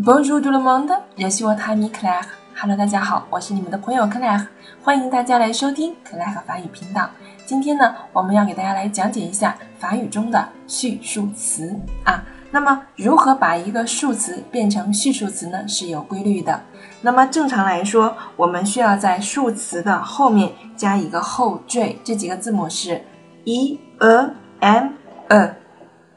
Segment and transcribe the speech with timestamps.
[0.00, 2.22] Bonjour tout le monde, je suis votre ami Claire.
[2.54, 4.46] Hello，大家好，我是你们的朋友 Claire，
[4.80, 7.10] 欢迎大家来收听 Claire 法语频道。
[7.44, 11.74] 今天呢，我们要给大家来讲解一下法语中的序数词
[12.04, 12.22] 啊。
[12.52, 15.66] 那么，如何把一个数词变成序数词呢？
[15.66, 16.62] 是有规律的。
[17.00, 23.02] 那么，正常来说，我们需要在数词的后面加一个后缀，这几个字母是
[23.42, 24.30] e、a、
[24.60, 24.90] m、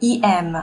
[0.00, 0.56] e、m。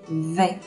[0.08, 0.58] V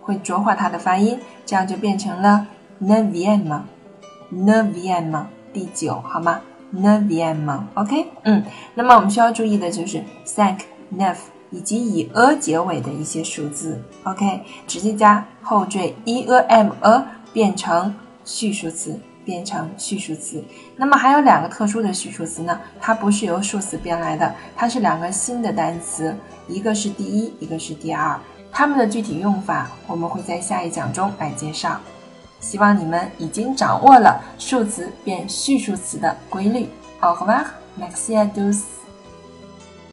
[0.00, 2.46] 会浊化它的发音，这样就变成了
[2.82, 6.40] neviem，neviem 第九，好吗
[6.74, 8.44] ？neviem，OK，嗯，
[8.74, 10.60] 那么我们需要注意的就是 cinq、
[10.96, 11.16] neuf
[11.50, 17.94] 以及以 a 结尾的一些数字，OK，直接加后缀 e a m a 变成
[18.24, 20.44] 序数词，变成序数词。
[20.76, 26.14] 那么还有两个特殊的序数词呢，它不是由数词编来的，它是两个新的单词，
[26.48, 28.18] 一个是第一，一个是第二。
[28.58, 31.78] 它们的具体用法，我们会在下一讲中来介绍。
[32.40, 36.66] 希望你们已经掌握了数词变序数词的规律。
[37.02, 37.44] Au revoir,
[37.78, 38.62] merci à tous.